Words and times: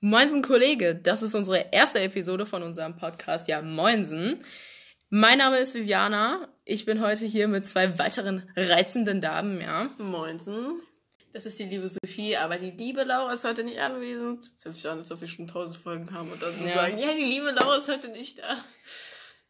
Moinsen 0.00 0.42
Kollege, 0.42 0.94
das 0.94 1.22
ist 1.22 1.34
unsere 1.34 1.66
erste 1.72 2.00
Episode 2.00 2.46
von 2.46 2.62
unserem 2.62 2.96
Podcast, 2.96 3.48
ja 3.48 3.60
Moinsen. 3.62 4.38
Mein 5.10 5.38
Name 5.38 5.58
ist 5.58 5.74
Viviana. 5.74 6.46
Ich 6.64 6.84
bin 6.84 7.00
heute 7.00 7.26
hier 7.26 7.48
mit 7.48 7.66
zwei 7.66 7.98
weiteren 7.98 8.48
reizenden 8.54 9.20
Damen, 9.20 9.60
ja. 9.60 9.90
Moinsen. 9.98 10.80
Das 11.32 11.46
ist 11.46 11.58
die 11.58 11.64
liebe 11.64 11.88
Sophie, 11.88 12.36
aber 12.36 12.58
die 12.58 12.70
liebe 12.70 13.02
Laura 13.02 13.32
ist 13.32 13.42
heute 13.42 13.64
nicht 13.64 13.80
anwesend. 13.80 14.52
Das 14.54 14.66
hört 14.66 14.74
sich 14.76 14.88
an, 14.88 14.98
als 14.98 15.10
ob 15.10 15.20
wir 15.20 15.26
schon 15.26 15.48
tausend 15.48 15.82
Folgen 15.82 16.14
haben 16.14 16.30
und 16.30 16.40
dann 16.40 16.54
ja. 16.64 16.74
sagen, 16.74 16.98
ja, 16.98 17.12
die 17.14 17.24
liebe 17.24 17.50
Laura 17.50 17.78
ist 17.78 17.88
heute 17.88 18.08
nicht 18.10 18.38
da. 18.38 18.56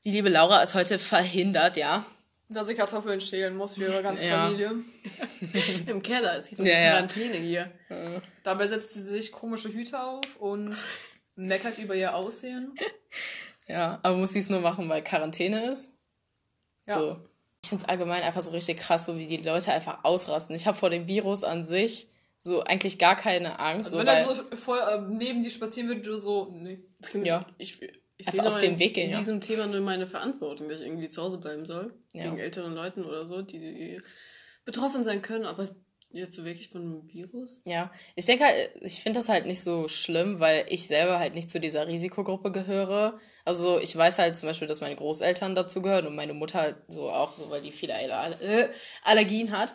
Die 0.07 0.12
liebe 0.12 0.30
Laura 0.30 0.62
ist 0.62 0.73
heute 0.73 0.99
verhindert, 0.99 1.77
ja. 1.77 2.07
Dass 2.51 2.69
ich 2.69 2.77
Kartoffeln 2.77 3.21
schälen 3.21 3.57
muss 3.57 3.75
für 3.75 3.83
ihre 3.83 4.03
ganze 4.03 4.27
ja. 4.27 4.46
Familie. 4.46 4.73
Im 5.86 6.03
Keller, 6.03 6.39
es 6.39 6.49
geht 6.49 6.59
um 6.59 6.64
ja, 6.64 6.72
die 6.72 6.89
Quarantäne 6.89 7.36
hier. 7.36 7.71
Ja. 7.91 8.22
Dabei 8.43 8.67
setzt 8.67 8.95
sie 8.95 9.03
sich 9.03 9.32
komische 9.32 9.68
Hüte 9.68 10.00
auf 10.00 10.36
und 10.36 10.75
meckert 11.35 11.79
über 11.79 11.95
ihr 11.95 12.14
Aussehen. 12.14 12.75
Ja, 13.67 13.99
aber 14.03 14.17
muss 14.17 14.31
sie 14.31 14.39
es 14.39 14.49
nur 14.49 14.61
machen, 14.61 14.89
weil 14.89 15.05
Quarantäne 15.05 15.72
ist? 15.72 15.91
Ja. 16.86 16.99
So. 16.99 17.17
Ich 17.63 17.69
finde 17.69 17.85
es 17.85 17.89
allgemein 17.89 18.22
einfach 18.22 18.41
so 18.41 18.50
richtig 18.53 18.79
krass, 18.79 19.05
so 19.05 19.19
wie 19.19 19.27
die 19.27 19.36
Leute 19.36 19.72
einfach 19.72 20.05
ausrasten. 20.05 20.57
Ich 20.57 20.67
habe 20.67 20.77
vor 20.77 20.89
dem 20.89 21.07
Virus 21.07 21.44
an 21.44 21.64
sich 21.64 22.08
so 22.39 22.63
eigentlich 22.63 22.99
gar 22.99 23.17
keine 23.17 23.58
Angst. 23.58 23.94
Also 23.94 23.99
so, 23.99 23.99
wenn 23.99 24.07
er 24.07 24.25
so 24.25 24.57
voll 24.57 24.79
äh, 24.79 25.00
neben 25.08 25.43
dir 25.43 25.50
spazieren 25.50 25.89
würde, 25.89 26.03
du 26.03 26.17
so, 26.17 26.50
nee. 26.53 26.80
Ja. 27.25 27.44
Ich, 27.58 27.83
ich 27.83 28.00
sehe 28.27 28.45
aus 28.45 28.58
dem 28.58 28.79
Weg 28.79 28.95
gehen, 28.95 29.07
in 29.07 29.13
ja. 29.13 29.18
diesem 29.18 29.40
Thema 29.40 29.67
nur 29.67 29.81
meine 29.81 30.07
Verantwortung, 30.07 30.68
dass 30.68 30.81
ich 30.81 30.86
irgendwie 30.86 31.08
zu 31.08 31.22
Hause 31.22 31.39
bleiben 31.39 31.67
soll. 31.67 31.95
Ja. 32.12 32.25
Gegen 32.25 32.39
älteren 32.39 32.75
Leuten 32.75 33.05
oder 33.05 33.27
so, 33.27 33.42
die 33.42 34.00
betroffen 34.64 35.05
sein 35.05 35.22
können, 35.22 35.44
aber 35.44 35.69
jetzt 36.11 36.42
wirklich 36.42 36.70
von 36.70 36.83
einem 36.83 37.08
Virus? 37.08 37.61
Ja, 37.64 37.92
ich 38.14 38.24
denke 38.24 38.44
halt, 38.44 38.70
ich 38.80 39.02
finde 39.02 39.19
das 39.19 39.28
halt 39.28 39.46
nicht 39.46 39.62
so 39.62 39.89
schlimm, 39.89 40.41
weil 40.41 40.64
ich 40.69 40.86
selber 40.86 41.19
halt 41.19 41.34
nicht 41.34 41.50
zu 41.50 41.61
dieser 41.61 41.86
Risikogruppe 41.86 42.50
gehöre. 42.50 43.20
Also 43.44 43.78
ich 43.78 43.94
weiß 43.94 44.19
halt 44.19 44.36
zum 44.36 44.48
Beispiel, 44.48 44.69
dass 44.69 44.80
meine 44.80 44.96
Großeltern 44.96 45.55
dazu 45.55 45.83
gehören 45.83 46.06
und 46.06 46.16
meine 46.16 46.34
Mutter 46.34 46.61
halt 46.61 46.77
so 46.89 47.11
auch, 47.11 47.36
so 47.36 47.50
weil 47.50 47.61
die 47.61 47.72
viele 47.72 47.94
Allergien 49.05 49.52
hat 49.52 49.74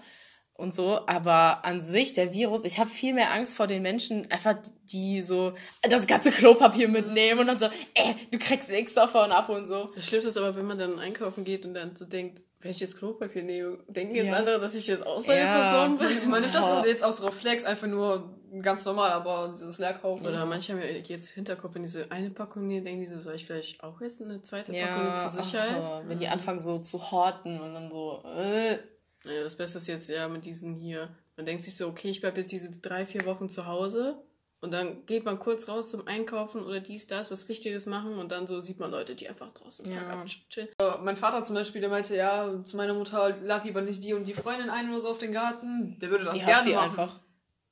und 0.56 0.74
so. 0.74 1.00
Aber 1.08 1.66
an 1.66 1.82
sich, 1.82 2.14
der 2.14 2.34
Virus, 2.34 2.64
ich 2.66 2.80
habe 2.80 2.90
viel 2.90 3.14
mehr 3.14 3.34
Angst 3.34 3.56
vor 3.56 3.68
den 3.68 3.82
Menschen, 3.82 4.30
einfach 4.32 4.56
die 4.92 5.24
so 5.24 5.54
das 5.82 6.08
ganze 6.08 6.32
Klopapier 6.32 6.88
mitnehmen 6.88 7.42
und 7.42 7.48
dann 7.48 7.60
so, 7.60 7.66
äh, 7.66 8.14
du 8.32 8.38
kriegst 8.38 8.70
nichts 8.70 8.94
davon 8.94 9.32
ab 9.32 9.50
und 9.50 9.66
so. 9.66 9.92
Das 9.96 10.08
Schlimmste 10.08 10.30
ist 10.30 10.38
aber, 10.38 10.56
wenn 10.56 10.66
man 10.66 10.78
dann 10.78 11.00
einkaufen 11.00 11.44
geht 11.44 11.66
und 11.66 11.74
dann 11.74 11.96
so 11.96 12.06
denkt, 12.06 12.42
wenn 12.62 12.72
ich 12.72 12.80
jetzt 12.80 12.98
Klopapier 12.98 13.44
nehme, 13.44 13.78
denken 13.88 14.16
jetzt 14.16 14.28
ja. 14.28 14.38
andere, 14.38 14.60
dass 14.60 14.74
ich 14.74 14.88
jetzt 14.88 15.06
auch 15.06 15.20
so 15.20 15.32
eine 15.32 15.42
ja. 15.42 15.72
Person 15.72 15.98
bin. 15.98 16.18
Ich 16.18 16.26
meine, 16.26 16.48
das 16.48 16.68
ist 16.68 16.86
jetzt 16.86 17.04
aus 17.04 17.22
Reflex 17.22 17.66
einfach 17.66 17.88
nur 17.88 18.40
ganz 18.62 18.86
normal, 18.86 19.12
aber 19.12 19.54
dieses 19.54 19.80
Leerkaufen. 19.80 20.26
Oder 20.26 20.46
manche 20.46 20.74
haben 20.74 20.80
ja 20.80 20.88
jetzt 20.88 21.30
Hinterkopf, 21.30 21.76
wenn 21.76 21.82
diese 21.82 22.10
eine 22.12 22.30
Packung 22.30 22.68
nehmen, 22.68 22.86
denken 22.86 23.02
die 23.02 23.08
so, 23.08 23.20
soll 23.20 23.36
ich 23.36 23.46
vielleicht 23.46 23.84
auch 23.84 24.00
jetzt 24.00 24.22
eine 24.22 24.42
zweite 24.42 24.74
ja, 24.74 24.88
Packung 24.88 25.18
zur 25.18 25.44
Sicherheit? 25.44 25.82
Ach, 25.84 26.02
wenn 26.08 26.20
die 26.20 26.28
anfangen 26.28 26.60
so 26.60 26.78
zu 26.78 27.12
horten 27.12 27.60
und 27.60 27.74
dann 27.74 27.90
so, 27.90 28.22
äh, 28.24 28.78
naja, 29.26 29.44
das 29.44 29.56
Beste 29.56 29.78
ist 29.78 29.88
jetzt 29.88 30.10
ja 30.10 30.28
mit 30.28 30.46
diesen 30.46 30.74
hier. 30.74 31.10
Man 31.38 31.46
denkt 31.46 31.64
sich 31.64 31.76
so, 31.76 31.88
okay, 31.88 32.10
ich 32.10 32.22
bleibe 32.22 32.40
jetzt 32.40 32.52
diese 32.52 32.70
drei, 32.72 33.06
vier 33.06 33.26
Wochen 33.26 33.50
zu 33.50 33.66
Hause. 33.66 34.22
Und 34.62 34.72
dann 34.72 35.06
geht 35.06 35.26
man 35.26 35.40
kurz 35.40 35.68
raus 35.68 35.90
zum 35.90 36.08
Einkaufen 36.08 36.64
oder 36.64 36.80
dies, 36.80 37.06
das, 37.06 37.32
was 37.32 37.50
Wichtiges 37.50 37.86
machen 37.86 38.18
und 38.18 38.32
dann 38.32 38.48
so 38.48 38.62
sieht 38.62 38.80
man 38.80 38.92
Leute, 38.92 39.14
die 39.14 39.28
einfach 39.28 39.52
draußen 39.52 39.86
ja. 39.92 40.26
chillen. 40.50 40.70
Mein 41.02 41.18
Vater 41.18 41.42
zum 41.42 41.58
Beispiel, 41.58 41.82
der 41.82 41.90
meinte, 41.90 42.16
ja, 42.16 42.64
zu 42.64 42.78
meiner 42.78 42.94
Mutter, 42.94 43.36
lad 43.42 43.66
lieber 43.66 43.82
nicht 43.82 44.02
die 44.06 44.14
und 44.14 44.26
die 44.26 44.34
Freundin 44.34 44.70
ein 44.70 44.90
oder 44.90 45.02
so 45.02 45.10
auf 45.10 45.18
den 45.18 45.34
Garten. 45.34 46.00
Der 46.00 46.10
würde 46.10 46.24
das 46.24 46.38
die 46.38 46.46
gerne 46.46 46.70
machen. 46.72 46.86
Einfach. 46.86 47.20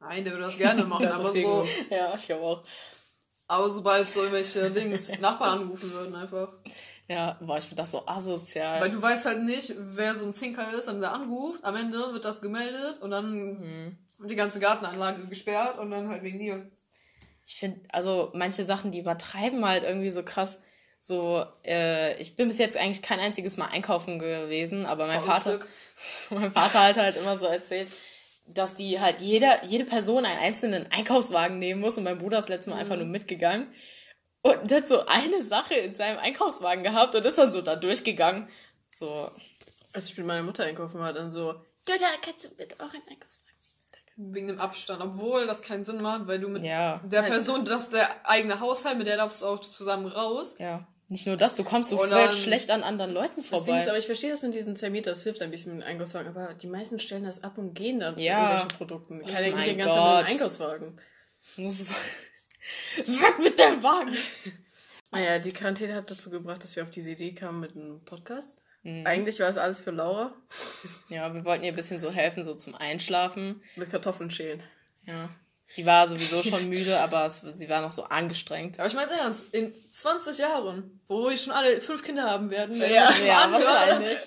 Nein, 0.02 0.25
der 0.25 0.33
würde 0.33 0.43
das 0.43 0.58
gerne 0.58 0.83
machen, 0.83 1.08
aber 1.13 1.31
so. 1.31 1.65
Ja, 1.89 2.13
ich 2.13 2.25
glaube 2.25 2.43
auch. 2.43 2.63
Aber 3.47 3.69
sobald 3.69 4.09
so 4.09 4.20
irgendwelche 4.20 4.70
Dings, 4.71 5.08
Nachbarn 5.20 5.61
anrufen 5.61 5.93
würden 5.93 6.14
einfach. 6.14 6.58
Ja, 7.11 7.38
boah, 7.42 7.58
ich 7.58 7.66
finde 7.66 7.82
das 7.82 7.92
so 7.92 8.08
asozial. 8.08 8.80
Weil 8.80 8.89
du 8.89 9.02
weißt 9.02 9.26
halt 9.26 9.44
nicht, 9.44 9.73
wer 9.77 10.16
so 10.16 10.26
ein 10.26 10.33
Zinker 10.33 10.73
ist, 10.73 10.88
dann 10.88 11.02
der 11.02 11.11
anruft, 11.11 11.61
am 11.66 11.76
Ende 11.76 11.98
wird 12.14 12.23
das 12.23 12.42
gemeldet 12.42 12.99
und 13.02 13.11
dann 13.11 13.60
mhm. 13.60 13.98
wird 14.17 14.32
die 14.32 14.38
ganze 14.38 14.61
Gartenanlage 14.61 15.26
gesperrt 15.27 15.77
und 15.77 15.92
dann 15.92 16.08
halt 16.08 16.23
wegen 16.23 16.39
dir. 16.39 16.66
Ich 17.45 17.55
finde, 17.55 17.82
also 17.89 18.32
manche 18.33 18.64
Sachen, 18.64 18.92
die 18.92 19.00
übertreiben 19.00 19.66
halt 19.67 19.83
irgendwie 19.83 20.10
so 20.10 20.23
krass. 20.23 20.60
So, 21.02 21.44
äh, 21.66 22.17
ich 22.21 22.38
bin 22.38 22.48
bis 22.48 22.60
jetzt 22.60 22.77
eigentlich 22.77 23.02
kein 23.02 23.20
einziges 23.20 23.58
Mal 23.58 23.67
einkaufen 23.67 24.17
gewesen, 24.17 24.86
aber 24.86 25.05
mein 25.05 25.20
Vater, 25.20 25.60
mein 26.30 26.52
Vater 26.52 26.80
hat 26.80 26.98
halt 26.98 27.17
immer 27.17 27.36
so 27.36 27.48
erzählt, 27.48 27.89
dass 28.48 28.76
die 28.76 29.02
halt 29.02 29.20
jeder, 29.20 29.66
jede 29.66 29.83
Person 29.83 30.23
einen 30.23 30.39
einzelnen 30.39 30.89
Einkaufswagen 30.94 31.60
nehmen 31.60 31.82
muss 31.82 31.98
und 31.98 32.05
mein 32.05 32.20
Bruder 32.20 32.39
ist 32.39 32.48
letztes 32.48 32.67
Mal 32.67 32.76
mhm. 32.76 32.82
einfach 32.82 32.95
nur 32.95 33.08
mitgegangen 33.08 33.67
und 34.41 34.71
hat 34.71 34.87
so 34.87 35.05
eine 35.05 35.41
Sache 35.43 35.75
in 35.75 35.95
seinem 35.95 36.19
Einkaufswagen 36.19 36.83
gehabt 36.83 37.15
und 37.15 37.25
ist 37.25 37.37
dann 37.37 37.52
so 37.52 37.61
da 37.61 37.75
durchgegangen. 37.75 38.47
So. 38.89 39.29
Als 39.93 40.09
ich 40.09 40.17
mit 40.17 40.25
meiner 40.25 40.43
Mutter 40.43 40.63
einkaufen 40.63 40.99
war, 40.99 41.13
dann 41.13 41.31
so, 41.31 41.53
da 41.85 41.93
kannst 42.23 42.45
du 42.45 42.49
bitte 42.55 42.75
auch 42.75 42.93
einen 42.93 43.07
Einkaufswagen. 43.09 43.52
Wegen 44.17 44.47
dem 44.47 44.59
Abstand, 44.59 45.02
obwohl 45.02 45.47
das 45.47 45.61
keinen 45.61 45.83
Sinn 45.83 46.02
macht, 46.02 46.27
weil 46.27 46.39
du 46.39 46.47
mit 46.47 46.63
ja. 46.63 47.02
der 47.05 47.23
Person, 47.23 47.65
das 47.65 47.83
ist 47.83 47.93
der 47.93 48.29
eigene 48.29 48.59
Haushalt, 48.59 48.97
mit 48.97 49.07
der 49.07 49.17
darfst 49.17 49.41
du 49.41 49.47
auch 49.47 49.59
zusammen 49.59 50.07
raus. 50.07 50.55
Ja. 50.59 50.87
Nicht 51.08 51.27
nur 51.27 51.35
das, 51.35 51.55
du 51.55 51.63
kommst 51.63 51.89
so 51.89 51.97
voll 51.97 52.31
schlecht 52.31 52.71
an 52.71 52.83
anderen 52.83 53.11
Leuten 53.11 53.43
vorbei. 53.43 53.81
Ist, 53.81 53.89
aber 53.89 53.97
ich 53.97 54.05
verstehe 54.05 54.29
das 54.29 54.41
mit 54.41 54.53
diesen 54.53 54.77
10 54.77 54.91
Meter, 54.93 55.09
das 55.09 55.23
hilft 55.23 55.41
ein 55.41 55.52
bisschen 55.52 55.75
mit 55.75 55.83
dem 55.83 55.89
Einkaufswagen, 55.89 56.29
aber 56.29 56.53
die 56.53 56.67
meisten 56.67 56.99
stellen 56.99 57.25
das 57.25 57.43
ab 57.43 57.58
und 57.58 57.73
gehen 57.73 57.99
dann 57.99 58.15
zu 58.17 58.23
ja. 58.23 58.39
irgendwelchen 58.39 58.77
Produkten. 58.77 59.25
Keiner 59.25 59.53
oh 59.53 59.58
geht 59.58 59.67
den 59.67 59.77
ganzen 59.79 59.99
Einkaufswagen. 59.99 61.02
Muss 61.58 61.91
Weg 62.61 63.39
mit 63.39 63.58
dem 63.58 63.82
Wagen! 63.82 64.16
Naja, 65.11 65.39
die 65.39 65.49
Quarantäne 65.49 65.95
hat 65.95 66.10
dazu 66.10 66.30
gebracht, 66.30 66.64
dass 66.64 66.76
wir 66.76 66.83
auf 66.83 66.92
diese 66.92 67.11
Idee 67.11 67.33
kamen 67.33 67.60
mit 67.60 67.76
einem 67.76 68.02
Podcast. 68.05 68.61
Mhm. 68.83 69.05
Eigentlich 69.05 69.39
war 69.39 69.49
es 69.49 69.58
alles 69.58 69.80
für 69.80 69.92
Laura. 69.92 70.33
Ja, 71.10 71.33
wir 71.33 71.44
wollten 71.44 71.64
ihr 71.64 71.71
ein 71.71 71.76
bisschen 71.76 72.00
so 72.00 72.11
helfen, 72.11 72.44
so 72.44 72.54
zum 72.55 72.76
Einschlafen. 72.76 73.61
Mit 73.76 73.92
Kartoffeln 73.92 74.32
schälen. 74.32 74.64
Ja. 75.05 75.30
Die 75.77 75.86
war 75.86 76.08
sowieso 76.08 76.44
schon 76.44 76.67
müde, 76.70 77.00
aber 77.00 77.26
es, 77.26 77.42
sie 77.42 77.70
war 77.70 77.82
noch 77.82 77.92
so 77.92 78.04
angestrengt. 78.04 78.80
Aber 78.80 78.88
ich 78.88 78.94
meine 78.94 79.11
ernst, 79.11 79.54
in 79.54 79.73
20 79.89 80.38
Jahren, 80.38 81.00
wo 81.08 81.30
wir 81.30 81.38
schon 81.38 81.54
alle 81.54 81.80
fünf 81.80 82.04
Kinder 82.04 82.23
haben 82.23 82.50
werden, 82.52 82.80
werden 82.80 82.94
ja, 82.94 83.10
wir 83.17 83.26
ja, 83.26 83.52
wahrscheinlich. 83.52 84.20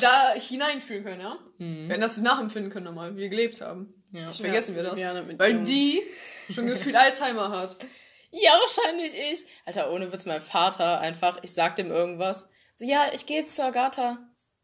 da 0.00 0.32
hineinfühlen 0.34 1.04
können, 1.04 1.20
ja? 1.20 1.38
Mhm. 1.58 1.88
Werden 1.88 2.00
das 2.00 2.18
nachempfinden 2.18 2.70
können 2.70 2.84
nochmal, 2.84 3.14
wie 3.16 3.22
wir 3.22 3.28
gelebt 3.28 3.60
haben. 3.60 3.94
Ja. 4.12 4.30
Ich 4.30 4.40
vergessen 4.40 4.76
ja, 4.76 4.82
wir 4.82 4.90
das. 4.90 5.38
Weil 5.38 5.64
die 5.64 6.02
schon 6.52 6.66
gefühlt 6.66 6.96
Alzheimer 6.96 7.50
hat. 7.50 7.76
Ja, 8.30 8.52
wahrscheinlich 8.52 9.14
ich. 9.14 9.44
Alter, 9.66 9.92
ohne 9.92 10.12
Witz, 10.12 10.24
mein 10.24 10.40
Vater 10.40 11.00
einfach, 11.00 11.38
ich 11.42 11.52
sag 11.52 11.76
dem 11.76 11.90
irgendwas. 11.90 12.48
So, 12.74 12.84
ja, 12.84 13.06
ich 13.12 13.26
gehe 13.26 13.40
jetzt 13.40 13.54
zu 13.54 13.64
Agatha. 13.64 14.18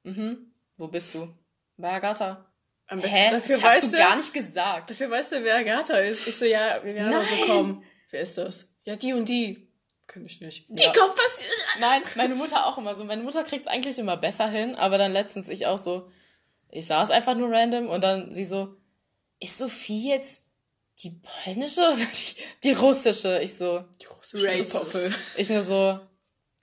Mhm. 0.05 0.53
Wo 0.77 0.89
bist 0.89 1.13
du? 1.15 1.29
Bei 1.77 1.93
Agatha. 1.93 2.47
Am 2.87 3.01
besten, 3.01 3.17
Hä? 3.17 3.31
Dafür 3.31 3.59
das 3.59 3.65
hast 3.65 3.93
du 3.93 3.97
gar 3.97 4.17
nicht 4.17 4.33
gesagt. 4.33 4.91
Dafür 4.91 5.11
weißt 5.11 5.33
du, 5.33 5.45
wer 5.45 5.57
Agatha 5.57 5.99
ist. 5.99 6.27
Ich 6.27 6.37
so, 6.37 6.47
ja, 6.47 6.81
wir 6.83 6.95
werden 6.95 7.13
also 7.13 7.35
kommen. 7.47 7.85
Wer 8.11 8.23
ist 8.23 8.39
das? 8.39 8.73
Ja, 8.85 8.97
die 8.97 9.13
und 9.13 9.29
die. 9.29 9.69
Kenn 10.07 10.25
ich 10.25 10.41
nicht. 10.41 10.65
Die 10.71 10.83
ja. 10.83 10.93
kommt 10.93 11.15
passiert. 11.15 11.53
Nein, 11.81 12.03
meine 12.15 12.35
Mutter 12.35 12.67
auch 12.67 12.79
immer 12.79 12.95
so. 12.95 13.05
Meine 13.05 13.23
Mutter 13.23 13.45
kriegt's 13.45 13.67
eigentlich 13.67 13.99
immer 13.99 14.17
besser 14.17 14.49
hin, 14.49 14.75
aber 14.75 14.97
dann 14.97 15.13
letztens 15.13 15.51
ich 15.51 15.67
auch 15.67 15.77
so, 15.77 16.11
ich 16.71 16.87
saß 16.87 17.11
einfach 17.11 17.35
nur 17.35 17.51
random 17.51 17.91
und 17.91 18.03
dann 18.03 18.33
sie 18.33 18.47
so, 18.47 18.77
ist 19.41 19.59
Sophie 19.59 20.09
jetzt 20.09 20.48
die 21.03 21.21
polnische 21.23 21.81
oder 21.81 21.97
die, 21.97 22.37
die 22.65 22.73
russische? 22.73 23.41
Ich 23.41 23.55
so, 23.55 23.85
die 24.01 24.07
russische 24.07 24.45
Racist. 24.45 24.73
Kartoffel. 24.73 25.15
Ich 25.37 25.49
nur 25.51 25.63
so, 25.63 26.01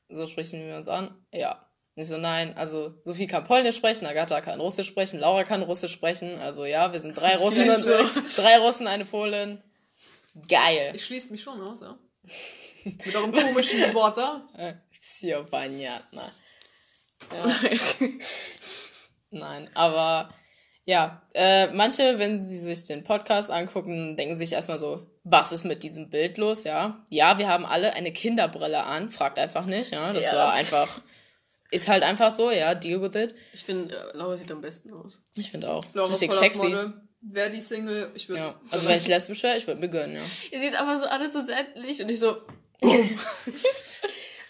so 0.09 0.28
sprechen 0.28 0.66
wir 0.66 0.75
uns 0.75 0.88
an? 0.88 1.25
Ja. 1.31 1.62
Ich 1.97 2.09
so, 2.09 2.18
nein, 2.18 2.57
also 2.57 2.94
Sophie 3.03 3.25
kann 3.25 3.45
Polnisch 3.45 3.78
sprechen, 3.78 4.06
Agatha 4.06 4.41
kann 4.41 4.59
Russisch 4.59 4.88
sprechen, 4.88 5.18
Laura 5.18 5.45
kann 5.45 5.63
Russisch 5.63 5.94
sprechen. 5.94 6.38
Also 6.39 6.65
ja, 6.65 6.92
wir 6.92 7.00
sind 7.00 7.18
drei 7.18 7.38
Russen 7.38 7.69
und 7.69 7.83
so. 7.83 8.21
drei 8.36 8.57
Russen, 8.57 8.88
eine 8.88 9.06
Polin. 9.06 9.63
Geil. 10.50 10.92
Ich 10.94 11.06
schließe 11.06 11.31
mich 11.31 11.42
schon 11.42 11.62
aus, 11.62 11.80
ja. 11.80 11.98
Mit 12.83 13.15
eurem 13.15 13.31
komischen 13.31 13.94
Wort 13.94 14.18
da. 14.18 14.45
Ja. 17.31 17.56
Nein, 19.30 19.69
aber 19.74 20.30
ja, 20.86 21.22
äh, 21.34 21.68
manche, 21.74 22.20
wenn 22.20 22.40
sie 22.40 22.60
sich 22.60 22.84
den 22.84 23.04
Podcast 23.04 23.50
angucken, 23.50 24.16
denken 24.16 24.38
sich 24.38 24.54
erstmal 24.54 24.78
so, 24.78 25.08
was 25.24 25.52
ist 25.52 25.66
mit 25.66 25.82
diesem 25.82 26.10
Bild 26.12 26.38
los, 26.38 26.64
ja? 26.64 27.04
Ja, 27.10 27.40
wir 27.40 27.48
haben 27.48 27.66
alle 27.66 27.94
eine 27.94 28.12
Kinderbrille 28.12 28.84
an, 28.84 29.12
fragt 29.12 29.40
einfach 29.40 29.66
nicht, 29.66 29.92
ja? 29.92 30.14
Das 30.14 30.26
ja. 30.26 30.36
war 30.36 30.54
einfach, 30.54 31.02
ist 31.72 31.88
halt 31.88 32.04
einfach 32.04 32.30
so, 32.30 32.52
ja, 32.52 32.76
deal 32.76 33.02
with 33.02 33.20
it. 33.20 33.34
Ich 33.54 33.64
finde, 33.64 33.96
äh, 33.96 34.18
Laura 34.18 34.38
sieht 34.38 34.52
am 34.52 34.62
besten 34.62 34.94
aus. 34.94 35.20
Ich 35.36 35.50
finde 35.50 35.72
auch. 35.72 35.84
Laura 35.94 36.12
Richtig 36.12 36.32
sexy. 36.32 36.76
Wer 37.28 37.50
die 37.50 37.62
Single, 37.62 38.12
ich 38.14 38.30
würde. 38.30 38.42
Ja. 38.42 38.56
Also 38.70 38.88
wenn 38.88 38.98
ich 38.98 39.08
lesbisch 39.08 39.42
wäre, 39.42 39.58
ich 39.58 39.66
würde 39.66 39.82
mir 39.82 39.90
gönnen, 39.90 40.16
ja. 40.16 40.22
Ihr 40.52 40.60
seht 40.62 40.80
aber 40.80 41.00
so 41.00 41.08
alles 41.08 41.34
so 41.34 41.42
sämtlich 41.42 42.00
und 42.04 42.10
ich 42.10 42.20
so. 42.20 42.38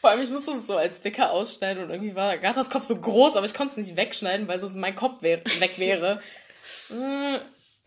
Vor 0.05 0.11
allem, 0.11 0.21
ich 0.21 0.29
musste 0.29 0.51
es 0.51 0.67
so 0.67 0.77
als 0.77 0.97
Sticker 0.97 1.31
ausschneiden 1.31 1.83
und 1.83 1.89
irgendwie 1.89 2.15
war 2.15 2.37
Gatas 2.37 2.69
Kopf 2.69 2.83
so 2.83 2.95
groß, 2.95 3.37
aber 3.37 3.47
ich 3.47 3.55
konnte 3.55 3.71
es 3.71 3.77
nicht 3.77 3.97
wegschneiden, 3.97 4.47
weil 4.47 4.59
sonst 4.59 4.75
mein 4.75 4.93
Kopf 4.93 5.23
wär 5.23 5.43
weg 5.59 5.79
wäre. 5.79 6.21
Mm, 6.89 7.37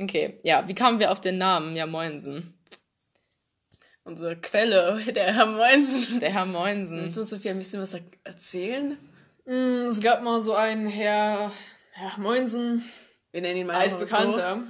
okay, 0.03 0.37
ja, 0.43 0.67
wie 0.67 0.75
kamen 0.75 0.99
wir 0.99 1.13
auf 1.13 1.21
den 1.21 1.39
Namen? 1.39 1.77
Ja, 1.77 1.87
Moinsen. 1.87 2.59
unsere 4.03 4.35
Quelle, 4.35 5.01
der 5.15 5.33
Herr 5.33 5.47
Moinsen. 5.47 6.19
Der 6.19 6.33
Herr 6.33 6.45
Moinsen. 6.45 7.05
Willst 7.05 7.17
du 7.19 7.21
uns, 7.21 7.31
Sophia, 7.31 7.53
ein 7.53 7.59
bisschen 7.59 7.81
was 7.81 7.95
erzählen? 8.25 8.99
Mm, 9.45 9.87
es 9.89 10.01
gab 10.01 10.25
mal 10.25 10.41
so 10.41 10.55
einen 10.55 10.89
Herr, 10.89 11.53
Herr 11.93 12.19
Moinsen. 12.19 12.85
Wir 13.31 13.43
nennen 13.43 13.61
ihn 13.61 13.67
mal 13.69 13.77
altbekannter. 13.77 14.65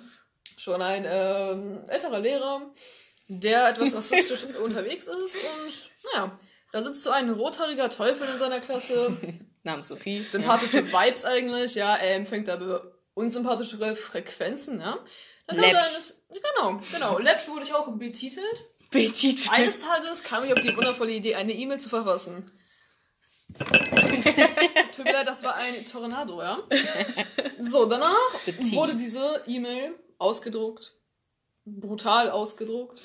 So. 0.54 0.74
Schon 0.74 0.82
ein 0.82 1.06
ähm, 1.10 1.86
älterer 1.88 2.20
Lehrer, 2.20 2.70
der 3.28 3.70
etwas 3.70 3.94
rassistisch 3.94 4.44
unterwegs 4.62 5.06
ist 5.06 5.36
und, 5.38 5.90
naja, 6.12 6.38
da 6.72 6.82
sitzt 6.82 7.02
so 7.02 7.10
ein 7.10 7.30
rothaariger 7.30 7.90
Teufel 7.90 8.28
in 8.28 8.38
seiner 8.38 8.60
Klasse. 8.60 9.16
Namens 9.62 9.88
Sophie. 9.88 10.22
Sympathische 10.22 10.80
ja. 10.80 10.84
Vibes 10.84 11.24
eigentlich, 11.24 11.74
ja. 11.74 11.96
Er 11.96 12.16
empfängt 12.16 12.48
aber 12.48 12.92
unsympathischere 13.14 13.96
Frequenzen, 13.96 14.80
ja. 14.80 14.98
Dann 15.46 15.58
Läppsch. 15.58 16.14
Genau, 16.30 16.80
genau. 16.92 17.18
Läppsch 17.18 17.48
wurde 17.48 17.64
ich 17.64 17.74
auch 17.74 17.88
betitelt. 17.92 18.64
Betitelt. 18.90 19.50
Eines 19.50 19.80
Tages 19.80 20.22
kam 20.22 20.44
ich 20.44 20.52
auf 20.52 20.60
die 20.60 20.76
wundervolle 20.76 21.12
Idee, 21.12 21.34
eine 21.34 21.52
E-Mail 21.52 21.80
zu 21.80 21.88
verfassen. 21.88 22.50
Tut 23.58 25.04
mir 25.04 25.12
leid, 25.12 25.26
das 25.26 25.42
war 25.42 25.54
ein 25.54 25.84
Tornado, 25.86 26.40
ja? 26.42 26.62
So, 27.60 27.86
danach 27.86 28.12
wurde 28.72 28.94
diese 28.94 29.42
E-Mail 29.46 29.94
ausgedruckt. 30.18 30.92
Brutal 31.64 32.30
ausgedruckt 32.30 33.00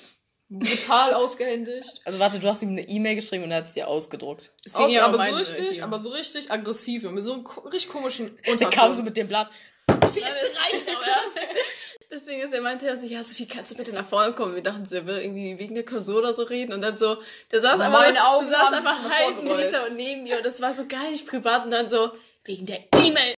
brutal 0.59 1.13
ausgehändigt. 1.13 2.01
Also 2.05 2.19
warte, 2.19 2.39
du 2.39 2.47
hast 2.47 2.61
ihm 2.61 2.69
eine 2.69 2.87
E-Mail 2.87 3.15
geschrieben 3.15 3.43
und 3.43 3.51
er 3.51 3.57
hat 3.57 3.65
es 3.65 3.73
dir 3.73 3.87
ausgedruckt. 3.87 4.51
Es 4.63 4.73
ging 4.73 4.85
Aus, 4.85 4.93
ja 4.93 5.05
aber 5.05 5.23
so 5.23 5.35
richtig, 5.35 5.83
aber 5.83 5.99
so 5.99 6.09
richtig 6.09 6.51
aggressiv 6.51 7.03
mit 7.03 7.23
so 7.23 7.33
einem 7.33 7.45
richtig 7.65 7.89
komischen 7.89 8.29
Unterton. 8.29 8.57
Der 8.57 8.69
kam 8.69 8.91
so 8.91 9.03
mit 9.03 9.17
dem 9.17 9.27
Blatt. 9.27 9.49
So 9.89 10.07
viel 10.11 10.23
ist 10.23 10.59
reicht 10.59 10.87
ja? 10.87 10.93
Das 12.09 12.25
Ding 12.25 12.39
ist, 12.41 12.53
er 12.53 12.61
meinte 12.61 12.85
ja 12.85 12.95
so, 12.95 13.07
ja, 13.07 13.23
Sophie, 13.23 13.47
kannst 13.47 13.71
du 13.71 13.75
bitte 13.75 13.91
nach 13.91 14.05
vorne 14.05 14.33
kommen? 14.33 14.53
Wir 14.53 14.61
dachten 14.61 14.85
so, 14.85 14.97
er 14.97 15.07
will 15.07 15.17
irgendwie 15.17 15.57
wegen 15.57 15.73
der 15.73 15.83
Klausur 15.83 16.19
oder 16.19 16.31
so 16.31 16.43
reden. 16.43 16.71
Und 16.71 16.83
dann 16.83 16.95
so, 16.95 17.17
der 17.51 17.59
saß 17.59 17.79
einfach, 17.79 18.01
Meine 18.01 18.23
Augen 18.27 18.47
saß 18.47 18.71
einfach 18.71 19.09
halb 19.09 19.37
hinter 19.39 19.87
und 19.87 19.95
neben 19.95 20.21
mir. 20.21 20.37
Und 20.37 20.45
das 20.45 20.61
war 20.61 20.75
so 20.75 20.85
gar 20.85 21.09
nicht 21.09 21.27
privat. 21.27 21.65
Und 21.65 21.71
dann 21.71 21.89
so, 21.89 22.11
wegen 22.45 22.67
der 22.67 22.83
E-Mail. 23.03 23.33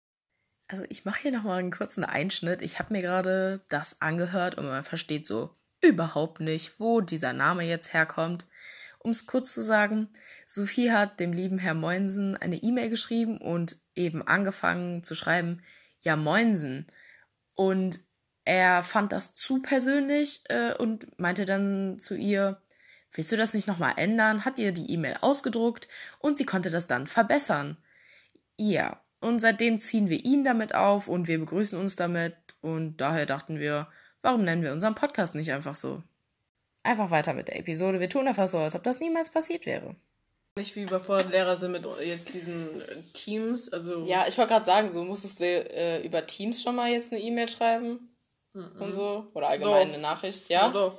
Also 0.67 0.83
ich 0.89 1.05
mache 1.05 1.23
hier 1.23 1.31
nochmal 1.31 1.61
einen 1.61 1.71
kurzen 1.71 2.05
Einschnitt. 2.05 2.63
Ich 2.63 2.81
habe 2.81 2.93
mir 2.93 3.01
gerade 3.01 3.61
das 3.69 4.01
angehört 4.01 4.57
und 4.57 4.67
man 4.67 4.83
versteht 4.83 5.25
so 5.25 5.51
überhaupt 5.87 6.41
nicht, 6.41 6.79
wo 6.79 7.01
dieser 7.01 7.33
Name 7.33 7.65
jetzt 7.65 7.93
herkommt. 7.93 8.47
Um 8.99 9.11
es 9.11 9.27
kurz 9.27 9.53
zu 9.53 9.63
sagen, 9.63 10.09
Sophie 10.47 10.91
hat 10.91 11.21
dem 11.21 11.33
lieben 11.33 11.59
Herr 11.59 11.75
Moinsen 11.75 12.37
eine 12.37 12.57
E-Mail 12.57 12.89
geschrieben 12.89 13.39
und 13.39 13.77
eben 13.95 14.27
angefangen 14.27 15.03
zu 15.03 15.15
schreiben, 15.15 15.63
ja 16.01 16.17
Moinsen. 16.17 16.87
Und 17.55 18.01
er 18.45 18.83
fand 18.83 19.13
das 19.13 19.35
zu 19.35 19.61
persönlich 19.61 20.43
äh, 20.49 20.75
und 20.75 21.19
meinte 21.19 21.45
dann 21.45 21.99
zu 21.99 22.15
ihr, 22.15 22.61
willst 23.13 23.33
du 23.33 23.37
das 23.37 23.55
nicht 23.55 23.69
nochmal 23.69 23.95
ändern? 23.97 24.45
Hat 24.45 24.59
ihr 24.59 24.73
die 24.73 24.91
E-Mail 24.91 25.19
ausgedruckt 25.21 25.89
und 26.19 26.37
sie 26.37 26.47
konnte 26.47 26.71
das 26.71 26.87
dann 26.87 27.07
verbessern. 27.07 27.77
Ja, 28.57 29.03
und 29.21 29.41
seitdem 29.41 29.81
ziehen 29.81 30.09
wir 30.09 30.25
ihn 30.25 30.45
damit 30.45 30.75
auf 30.75 31.09
und 31.09 31.29
wir 31.29 31.39
begrüßen 31.39 31.79
uns 31.79 31.97
damit 31.97 32.35
und 32.61 32.99
daher 32.99 33.27
dachten 33.27 33.59
wir, 33.59 33.89
Warum 34.25 34.43
nennen 34.43 34.63
wir 34.63 34.73
unseren 34.73 34.95
Podcast 34.95 35.35
nicht 35.35 35.53
einfach 35.53 35.77
so? 35.77 36.03
Einfach 36.83 37.11
weiter 37.11 37.35
mit 37.35 37.49
der 37.49 37.59
Episode. 37.59 38.01
Wir 38.01 38.09
tun 38.09 38.27
einfach 38.27 38.49
so, 38.49 38.57
als 38.57 38.75
ob 38.75 38.83
das 38.83 38.99
niemals 38.99 39.29
passiert 39.29 39.67
wäre. 39.67 39.97
Nicht 40.57 40.75
wie 40.77 40.85
überfordert 40.85 41.31
Lehrer 41.31 41.57
sind 41.57 41.73
mit 41.73 41.87
jetzt 42.03 42.33
diesen 42.33 42.81
äh, 42.81 43.03
Teams. 43.13 43.71
Also 43.71 44.03
ja, 44.07 44.25
ich 44.27 44.39
wollte 44.39 44.55
gerade 44.55 44.65
sagen, 44.65 44.89
so 44.89 45.05
musstest 45.05 45.41
du 45.41 45.45
äh, 45.45 46.01
über 46.07 46.25
Teams 46.25 46.63
schon 46.63 46.75
mal 46.75 46.91
jetzt 46.91 47.13
eine 47.13 47.21
E-Mail 47.21 47.51
schreiben 47.51 48.17
mhm. 48.55 48.71
und 48.81 48.95
so. 48.95 49.27
Oder 49.35 49.49
allgemein 49.49 49.89
so. 49.89 49.93
eine 49.93 50.03
Nachricht, 50.03 50.49
ja? 50.49 50.73
ja 50.73 50.99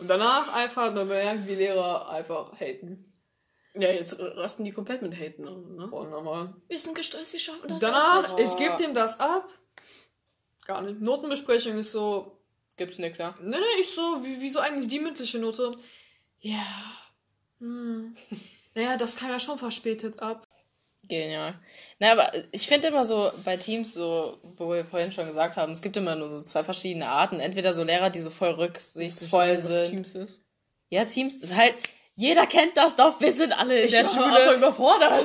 und 0.00 0.10
danach 0.10 0.52
einfach 0.54 0.92
nur 0.92 1.04
merken, 1.04 1.46
wie 1.46 1.54
Lehrer 1.54 2.08
einfach 2.08 2.58
haten. 2.58 3.12
Ja, 3.74 3.92
jetzt 3.92 4.16
rasten 4.18 4.64
die 4.64 4.72
komplett 4.72 5.00
mit 5.00 5.14
Haten 5.16 5.44
ne? 5.76 5.88
Oh, 5.92 6.02
nochmal. 6.02 6.52
Wir 6.66 6.78
sind 6.80 6.96
gestresst, 6.96 7.30
sie 7.30 7.38
schaffen 7.38 7.68
das. 7.68 7.78
Danach, 7.78 8.36
ich 8.36 8.56
gebe 8.56 8.76
dem 8.78 8.94
das 8.94 9.20
ab. 9.20 9.48
Gar 10.66 10.82
nicht. 10.82 11.00
Notenbesprechung 11.00 11.78
ist 11.78 11.92
so, 11.92 12.40
Gibt's 12.76 12.98
nix, 12.98 13.18
ja? 13.18 13.34
Nee, 13.40 13.56
nee, 13.56 13.80
ich 13.80 13.90
so, 13.90 14.24
wie, 14.24 14.40
wieso 14.40 14.58
eigentlich 14.60 14.88
die 14.88 14.98
mündliche 14.98 15.38
Note? 15.38 15.72
Ja. 16.40 16.66
Hm. 17.60 18.16
naja, 18.74 18.96
das 18.96 19.16
kam 19.16 19.30
ja 19.30 19.40
schon 19.40 19.58
verspätet 19.58 20.20
ab. 20.20 20.46
Genial. 21.08 21.54
Naja, 21.98 22.12
aber 22.12 22.32
ich 22.50 22.66
finde 22.66 22.88
immer 22.88 23.04
so 23.04 23.30
bei 23.44 23.56
Teams, 23.56 23.94
so, 23.94 24.38
wo 24.56 24.72
wir 24.72 24.84
vorhin 24.84 25.12
schon 25.12 25.26
gesagt 25.26 25.56
haben, 25.56 25.72
es 25.72 25.82
gibt 25.82 25.96
immer 25.96 26.14
nur 26.14 26.30
so 26.30 26.40
zwei 26.40 26.64
verschiedene 26.64 27.08
Arten. 27.08 27.40
Entweder 27.40 27.74
so 27.74 27.84
Lehrer, 27.84 28.10
die 28.10 28.22
so 28.22 28.30
voll 28.30 28.52
rücksichtsvoll 28.52 29.58
sind. 29.58 29.74
Was 29.74 29.90
Teams 29.90 30.14
ist. 30.14 30.42
Ja, 30.88 31.04
Teams 31.04 31.42
ist 31.42 31.54
halt, 31.54 31.74
jeder 32.14 32.46
kennt 32.46 32.76
das 32.76 32.96
doch, 32.96 33.20
wir 33.20 33.32
sind 33.32 33.52
alle 33.52 33.80
in 33.80 33.88
ich 33.88 33.94
der 33.94 34.04
Schule. 34.04 34.26
Aber 34.26 34.54
überfordert. 34.54 35.24